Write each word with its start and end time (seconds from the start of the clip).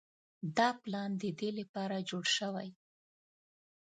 دا 0.57 0.69
پلان 0.81 1.11
د 1.21 1.23
دې 1.39 1.49
لپاره 1.59 2.05
جوړ 2.09 2.23
شوی. 2.37 2.69